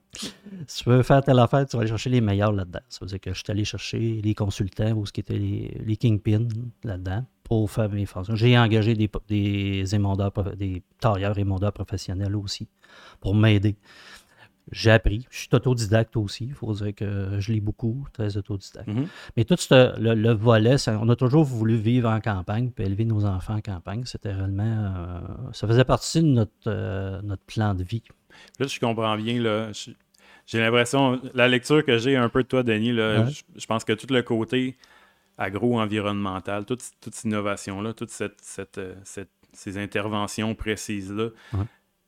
[0.67, 2.81] Si tu veux faire telle affaire, tu vas aller chercher les meilleurs là-dedans.
[2.87, 5.97] Ça veut dire que je suis allé chercher les consultants ou ce qui était les,
[5.97, 6.47] kingpins
[6.83, 8.35] là-dedans pour faire mes fonctions.
[8.35, 12.67] J'ai engagé des, des émondeurs, des tailleurs émondeurs professionnels aussi
[13.19, 13.75] pour m'aider
[14.71, 15.25] j'ai appris.
[15.29, 16.45] Je suis autodidacte aussi.
[16.45, 18.87] Il faut dire que je lis beaucoup, très autodidacte.
[18.87, 19.07] Mhm.
[19.37, 23.55] Mais tout le, volet, on a toujours voulu vivre en campagne puis élever nos enfants
[23.55, 24.03] en campagne.
[24.05, 24.63] C'était réellement.
[24.63, 25.19] Euh,
[25.53, 28.03] ça faisait partie de notre, euh, notre plan de vie.
[28.59, 29.41] Là, je comprends bien.
[29.41, 29.71] Là,
[30.45, 33.93] j'ai l'impression, la lecture que j'ai un peu de toi, Denis, là, je, pense que
[33.93, 34.77] tout le côté
[35.37, 38.95] agro-environnemental, toute, toute cette innovation-là, toutes cette, cette, euh,
[39.55, 41.29] ces interventions précises-là,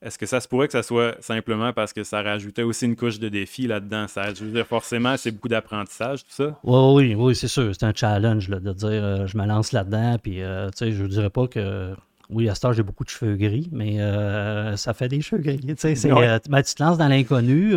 [0.02, 2.96] est-ce que ça se pourrait que ça soit simplement parce que ça rajoutait aussi une
[2.96, 4.08] couche de défi là-dedans?
[4.08, 6.60] Ça, je veux dire, forcément, c'est beaucoup d'apprentissage, tout ça?
[6.64, 7.74] Oui, oui, oui, c'est sûr.
[7.74, 10.18] C'est un challenge de dire euh, je me lance là-dedans.
[10.22, 11.96] Puis, euh, tu sais, je ne dirais pas que.
[12.30, 15.42] Oui, à ce temps, j'ai beaucoup de cheveux gris, mais euh, ça fait des cheveux
[15.42, 15.60] gris.
[15.60, 16.10] Tu sais,
[16.50, 17.74] ben, tu te lances dans l'inconnu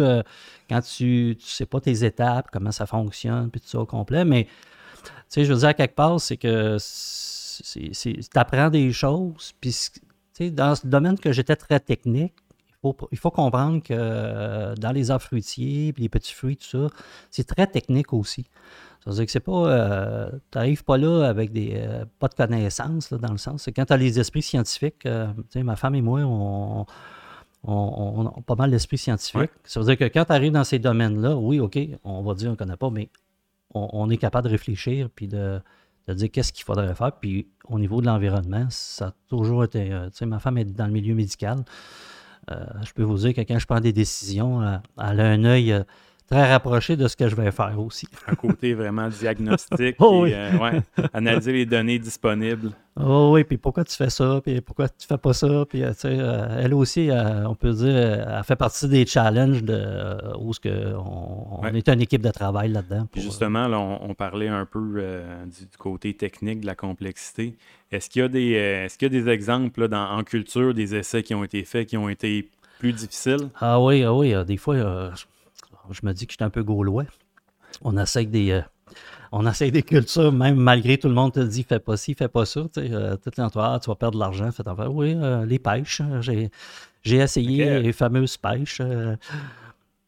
[0.69, 4.25] quand tu ne sais pas tes étapes, comment ça fonctionne, puis tout ça au complet.
[4.25, 6.79] Mais, tu sais, je veux dire, à quelque part, c'est que
[7.63, 9.73] tu apprends des choses, puis
[10.49, 12.33] dans ce domaine que j'étais très technique,
[13.13, 16.89] il faut, comprendre que euh, dans les arbres fruitiers, puis les petits fruits, tout ça,
[17.31, 18.47] c'est très technique aussi.
[19.05, 19.53] Ça veut dire que c'est pas.
[19.53, 23.65] Euh, tu n'arrives pas là avec des euh, pas de connaissances, dans le sens.
[23.65, 25.07] C'est quand tu as les esprits scientifiques,
[25.57, 26.87] ma femme et moi, on,
[27.65, 29.51] on, a pas mal d'esprit scientifique.
[29.65, 32.47] Ça veut dire que quand tu arrives dans ces domaines-là, oui, OK, on va dire
[32.47, 33.11] qu'on ne connaît pas, mais
[33.75, 35.61] on, est capable de réfléchir puis de,
[36.11, 37.13] de dire qu'est-ce qu'il faudrait faire.
[37.13, 39.93] Puis au niveau de l'environnement, ça a toujours été.
[39.93, 41.65] Euh, tu sais, ma femme est dans le milieu médical.
[42.51, 44.63] Euh, je peux vous dire que quand je prends des décisions,
[44.99, 45.85] elle, a un œil
[46.31, 48.07] très rapproché de ce que je vais faire aussi.
[48.29, 50.81] Un côté vraiment diagnostique, oh euh,
[51.13, 52.71] analyser les données disponibles.
[52.97, 55.93] Oh oui, puis pourquoi tu fais ça, puis pourquoi tu fais pas ça, puis euh,
[56.05, 60.95] euh, elle aussi, on peut dire, elle fait partie des challenges de, où ce que
[60.95, 63.09] on, est une équipe de travail là-dedans.
[63.17, 65.03] justement, là, on, parlait un peu
[65.47, 67.57] du, côté technique de la complexité.
[67.91, 70.95] Est-ce qu'il y a des, est-ce qu'il y a des exemples dans, en culture, des
[70.95, 73.49] essais qui ont été faits, qui ont été plus difficiles?
[73.61, 75.13] Ah oui, ah oui, des fois,
[75.93, 77.05] je me dis que je suis un peu gaulois.
[77.83, 78.51] On essaie des.
[78.51, 78.63] Euh,
[79.33, 82.29] on essaie des cultures, même malgré tout le monde te dit fais pas ci, fais
[82.29, 82.63] pas ça.
[82.63, 86.03] Tu sais, euh, tout tu vas perdre de l'argent, fais Oui, euh, les pêches.
[86.21, 86.51] J'ai,
[87.03, 88.83] j'ai essayé les fameuses pêches.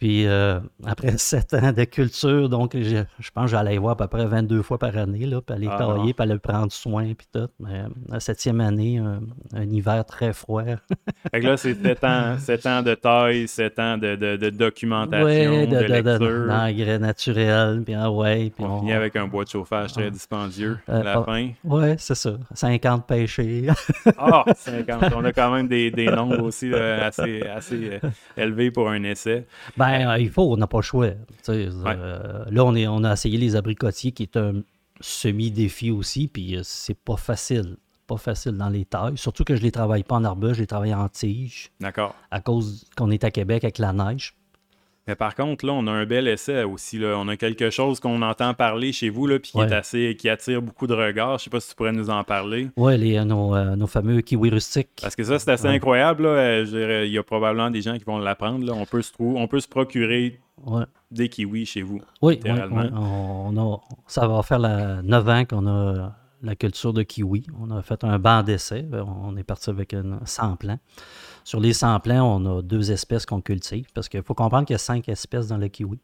[0.03, 3.97] Puis euh, après sept ans de culture, donc je, je pense que j'allais voir à
[3.97, 5.79] peu près 22 fois par année, là, puis aller Ah.
[5.79, 7.47] tailler, puis aller prendre soin, puis tout.
[7.61, 9.21] Mais euh, la septième année, un,
[9.55, 10.65] un hiver très froid.
[11.31, 14.51] Fait que là, c'est 7 ans, sept ans de taille, 7 ans de, de- de
[14.51, 16.47] documentation, Ouais, de, lecture.
[16.49, 20.11] d'engrais naturel, puis ah ouais, puis on, on- finit avec un bois de chauffage très
[20.11, 21.23] dispendieux à Euh, la ah.
[21.25, 21.51] fin.
[21.63, 22.33] Ouais, c'est ça.
[22.55, 23.69] 50 pêchés.
[24.19, 25.13] Ah, 50.
[25.15, 28.01] On a quand même des, des nombres aussi là, assez, assez
[28.37, 29.47] élevés pour un essai.
[29.77, 31.11] Ben, euh, il faut, on n'a pas le choix.
[31.49, 34.63] Euh, là, on, est, on a essayé les abricotiers, qui est un
[35.01, 37.77] semi-défi aussi, puis euh, c'est pas facile.
[38.07, 39.17] Pas facile dans les tailles.
[39.17, 42.15] Surtout que je les travaille pas en arbuste, je les travaille en tige, D'accord.
[42.31, 44.35] à cause qu'on est à Québec avec la neige.
[45.09, 46.97] Mais par contre, là, on a un bel essai aussi.
[46.99, 47.17] Là.
[47.19, 50.29] On a quelque chose qu'on entend parler chez vous, là, puis qui est assez, qui
[50.29, 51.39] attire beaucoup de regards.
[51.39, 52.69] Je sais pas si tu pourrais nous en parler.
[52.77, 54.91] Les, euh, nos, euh, nos fameux kiwis rustiques.
[55.03, 55.75] Parce que ça, c'est assez Ouais.
[55.75, 56.23] incroyable.
[56.23, 56.29] là.
[56.29, 58.73] Euh, je Il y a probablement des gens qui vont l'apprendre.
[58.73, 60.85] On peut se on peut se procurer Ouais.
[61.11, 61.97] des kiwis chez vous.
[61.97, 62.83] Oui, oui, littéralement.
[62.83, 62.89] oui.
[62.95, 66.13] On, on a, ça va faire la, 9 ans qu'on a
[66.45, 67.45] la culture de kiwi.
[67.61, 68.85] On a fait un banc d'essai.
[69.25, 70.79] On est parti avec un 100 plants.
[71.45, 74.75] Sur les 100 plants, on a deux espèces qu'on cultive parce qu'il faut comprendre qu'il
[74.75, 75.99] y a cinq espèces dans le kiwi.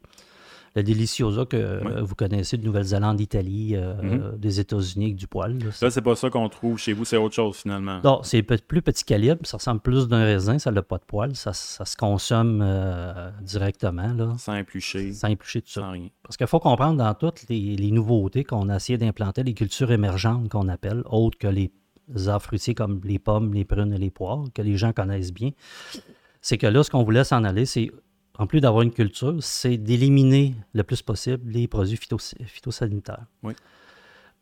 [0.75, 4.37] Le Deliciosa que euh, vous connaissez de Nouvelle-Zélande, d'Italie, euh, Mhm.
[4.37, 5.57] des États-Unis avec du poil.
[5.57, 5.89] là.
[5.89, 7.99] C'est pas ça qu'on trouve chez vous, c'est autre chose finalement.
[8.03, 11.35] Non, c'est plus petit calibre, ça ressemble plus d'un raisin, ça n'a pas de poil,
[11.35, 15.81] ça, ça se consomme euh, directement, là, Sans éplucher, sans éplucher tout ça.
[15.81, 16.09] sans rien.
[16.21, 19.91] Parce qu'il faut comprendre dans toutes les, les nouveautés qu'on a essayé d'implanter, les cultures
[19.91, 21.71] émergentes qu'on appelle, autres que les
[22.27, 25.51] arbres fruitiers comme les pommes, les prunes et les poires, que les gens connaissent bien,
[26.41, 27.91] c'est que là, ce qu'on voulait s'en aller, c'est,
[28.37, 33.25] en plus d'avoir une culture, c'est d'éliminer le plus possible les produits phytos- phytosanitaires.
[33.43, 33.53] Oui.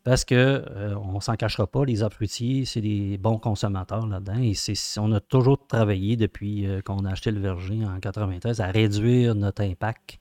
[0.04, 4.40] Parce que euh, on s'en cachera pas, les arbres fruitiers, c'est des bons consommateurs là-dedans.
[4.40, 8.60] Et c'est, on a toujours travaillé depuis euh, qu'on a acheté le verger en 93
[8.60, 10.18] à réduire notre impact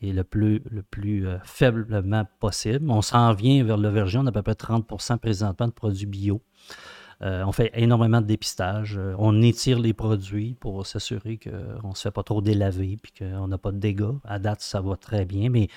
[0.00, 2.90] et le plus, le plus euh, faiblement possible.
[2.90, 6.06] On s'en vient vers le verger, on a à peu près 30% présentement de produits
[6.06, 6.40] bio.
[7.20, 8.96] Euh, on fait énormément de dépistage.
[8.96, 13.18] Euh, on étire les produits pour s'assurer qu'on ne se fait pas trop délaver et
[13.18, 14.14] qu'on n'a pas de dégâts.
[14.24, 15.68] À date, ça va très bien, mais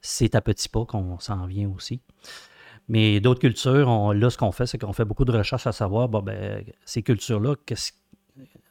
[0.00, 2.00] c'est à petits pas qu'on s'en vient aussi.
[2.88, 6.08] Mais d'autres cultures, là, ce qu'on fait, c'est qu'on fait beaucoup de recherches à savoir,
[6.08, 7.92] ben, ces cultures-là, qu'est-ce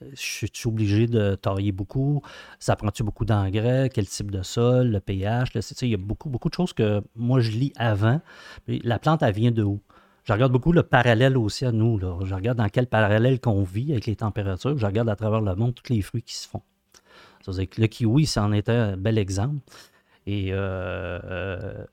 [0.01, 2.21] je suis obligé de tailler beaucoup?
[2.59, 3.89] Ça prend-tu beaucoup d'engrais?
[3.93, 4.87] Quel type de sol?
[4.87, 5.59] Le pH?
[5.59, 8.21] sais, il y a beaucoup, beaucoup de choses que moi, je lis avant.
[8.67, 9.79] La plante, elle vient de où?
[10.25, 11.97] Je regarde beaucoup le parallèle aussi à nous.
[11.97, 12.17] Là.
[12.23, 14.77] Je regarde dans quel parallèle qu'on vit avec les températures.
[14.77, 16.61] Je regarde à travers le monde tous les fruits qui se font.
[17.41, 19.59] Ça veut dire que le kiwi, ça en était un bel exemple.
[20.25, 21.85] Et euh, euh,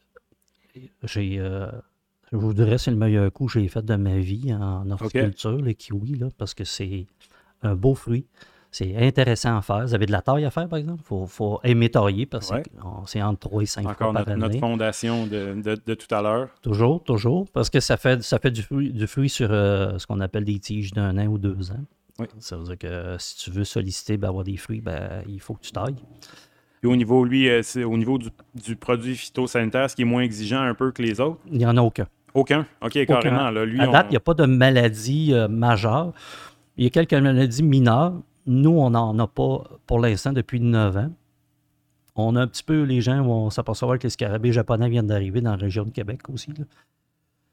[1.02, 1.38] j'ai...
[1.40, 1.70] euh,
[2.30, 5.60] je vous dirais, c'est le meilleur coup que j'ai fait de ma vie en horticulture,
[5.60, 7.06] le kiwi, là, parce que c'est
[7.62, 8.26] un beau fruit.
[8.72, 9.84] C'est intéressant à faire.
[9.84, 11.00] Vous avez de la taille à faire, par exemple?
[11.02, 12.62] Il faut, faut aimer tailler parce Ouais.
[12.62, 12.70] que
[13.06, 16.14] c'est entre 3 et 5 Encore fois par notre, notre fondation de, de- de tout
[16.14, 16.48] à l'heure.
[16.62, 17.48] Toujours, toujours.
[17.52, 20.44] Parce que ça fait, ça fait du fruit, du fruit sur euh, ce qu'on appelle
[20.44, 21.84] des tiges d'un an ou deux ans.
[22.20, 22.26] Oui.
[22.38, 25.54] Ça veut dire que si tu veux solliciter, ben, avoir des fruits, ben, il faut
[25.54, 25.96] que tu tailles.
[26.84, 30.06] Et au niveau, lui, euh, c'est au niveau du, du produit phytosanitaire, ce qui est
[30.06, 31.40] moins exigeant un peu que les autres?
[31.50, 32.06] Il n'y en a aucun.
[32.34, 32.64] Aucun?
[32.82, 33.50] OK, carrément.
[33.50, 36.12] Là, lui, à date, il n'y a pas de maladie euh, majeure.
[36.80, 38.14] Il y a quelques maladies mineures.
[38.46, 41.12] Nous, on n'en a pas pour l'instant depuis 9 ans.
[42.16, 45.42] On a un petit peu, les gens vont s'apercevoir que les scarabées japonais viennent d'arriver
[45.42, 46.50] dans la région de Québec aussi.
[46.56, 46.64] là.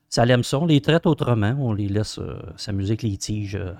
[0.07, 0.59] Ça l'aime ça.
[0.59, 1.53] On les traite autrement.
[1.59, 3.73] On les laisse euh, s'amuser avec les tiges, euh,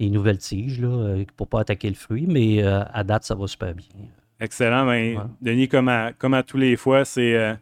[0.00, 2.24] les nouvelles tiges, là, euh, pour pas attaquer le fruit.
[2.26, 3.86] Mais euh, à date, ça va super bien.
[4.40, 4.86] Excellent.
[4.86, 5.24] Ben, Ouais.
[5.42, 7.54] Denis, comme à, comme à tous les fois, c'est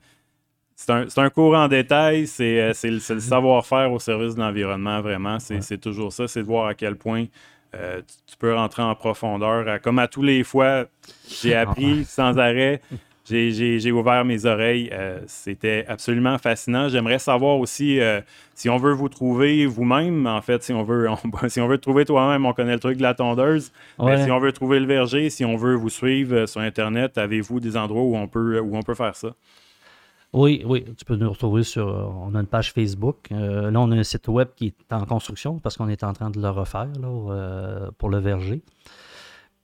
[1.08, 2.26] c'est un, cours en détail.
[2.26, 5.38] C'est euh, le, le savoir-faire au service de l'environnement, vraiment.
[5.38, 5.76] C'est Ouais.
[5.78, 6.28] toujours ça.
[6.28, 7.26] C'est de voir à quel point
[7.74, 9.80] euh, tu, tu peux rentrer en profondeur.
[9.80, 10.84] Comme à tous les fois,
[11.28, 12.80] j'ai appris sans arrêt.
[13.24, 14.90] J'ai- ouvert mes oreilles.
[14.92, 16.88] Euh, C'était absolument fascinant.
[16.88, 18.20] J'aimerais savoir aussi euh,
[18.54, 20.26] si on veut vous trouver vous-même.
[20.26, 21.08] En fait, si on veut,
[21.42, 23.72] on- si on veut te trouver toi-même, on connaît le truc de la tondeuse.
[24.00, 24.24] Mais Ouais.
[24.24, 27.76] Si on veut trouver le verger, si on veut vous suivre sur Internet, avez-vous des
[27.76, 29.28] endroits où on peut, où on peut faire ça?
[30.34, 31.88] Oui, oui, tu peux nous retrouver sur.
[31.88, 33.28] euh, On a une page Facebook.
[33.32, 36.14] Euh, là, on a un site web qui est en construction parce qu'on est en
[36.14, 38.62] train de le refaire là, euh, pour le verger.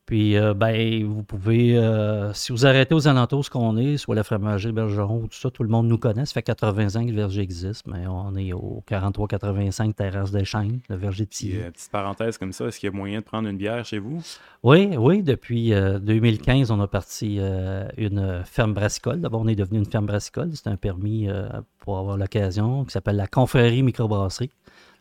[0.09, 4.15] Puis, euh, ben, vous pouvez, euh, si vous arrêtez aux alentours ce qu'on est, soit
[4.15, 6.25] la fromagerie Bergeron ou tout ça, tout le monde nous connaît.
[6.25, 10.47] Ça fait 80 ans que le verger existe, mais on est au 43-85 Terrasse des
[10.47, 11.59] Chênes, le verger de Tilly.
[11.59, 13.99] euh, petite parenthèse comme ça, est-ce qu'il y a moyen de prendre une bière chez
[13.99, 14.23] vous?
[14.63, 19.21] Oui, oui, depuis euh, 2015, on a parti euh, une ferme brassicole.
[19.21, 20.53] D'abord, on est devenu une ferme brassicole.
[20.55, 24.51] C'est un permis euh, pour avoir l'occasion qui s'appelle la Confrérie Microbrasserie.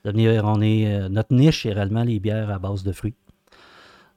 [0.04, 3.16] Devenir, on est, euh, notre niche est réellement les bières à base de fruits.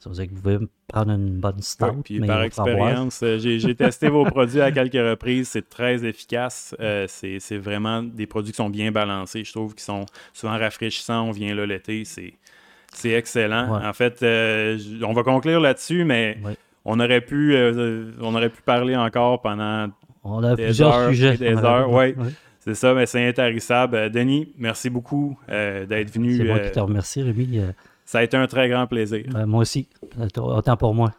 [0.01, 0.59] Ça veut dire que vous pouvez
[0.89, 2.01] prendre une bonne stout.
[2.03, 5.49] puis par expérience, euh, j'ai testé vos produits à quelques reprises.
[5.49, 6.75] C'est très efficace.
[6.81, 9.45] Euh, c'est vraiment des produits qui sont bien balancés.
[9.45, 11.29] Je trouve qu'ils sont souvent rafraîchissants.
[11.29, 12.05] On vient là l'été.
[12.05, 13.79] C'est excellent.
[13.85, 16.39] En fait, euh, on va conclure là-dessus, mais
[16.87, 17.55] on, aurait pu,
[18.21, 19.91] on aurait pu parler encore pendant
[20.25, 21.37] on a plusieurs sujets.
[21.37, 21.91] Des heures.
[21.93, 22.15] Oui.
[22.61, 24.11] C'est ça, mais c'est intarissable.
[24.11, 26.39] Denis, merci beaucoup d'être venu.
[26.39, 27.61] C'est moi qui te remercie, Rémi.
[28.11, 29.23] Ça a été un très grand plaisir.
[29.31, 29.89] Ben, moi aussi.
[30.37, 31.13] Autant pour moi.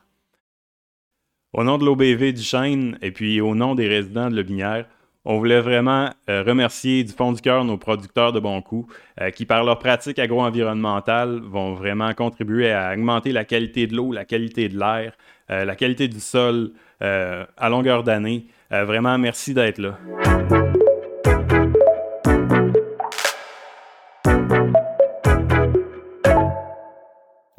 [1.54, 4.88] Au nom de l'OBV du Chêne et puis au nom des résidents de Lobinière,
[5.23, 8.88] on voulait vraiment euh, remercier du fond du cœur nos producteurs de bon coup
[9.21, 14.12] euh, qui, par leurs pratiques agro-environnementales, vont vraiment contribuer à augmenter la qualité de l'eau,
[14.12, 15.13] la qualité de l'air,
[15.49, 18.45] euh, la qualité du sol à longueur d'année.
[18.69, 19.97] vraiment, merci d'être là.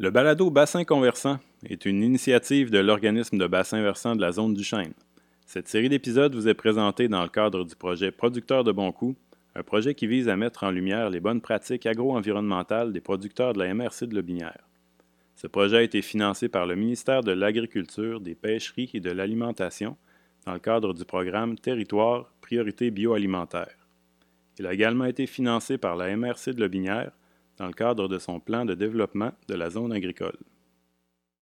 [0.03, 4.53] Le balado Bassin Conversant est une initiative de l'organisme de bassin versant de la zone
[4.53, 4.91] du Chêne.
[5.45, 9.15] Cette série d'épisodes vous est présentée dans le cadre du projet Producteurs de bon coup,
[9.55, 13.59] un projet qui vise à mettre en lumière les bonnes pratiques agro-environnementales des producteurs de
[13.59, 14.67] la MRC de Lobinière.
[15.37, 19.95] Ce projet a été financé par le ministère de l'Agriculture, des Pêcheries et de l'Alimentation
[20.45, 23.77] dans le cadre du programme Territoire Priorité bioalimentaire.
[24.59, 27.13] Il a également été financé par la MRC de Lobinière
[27.57, 30.37] dans le cadre de son plan de développement de la zone agricole.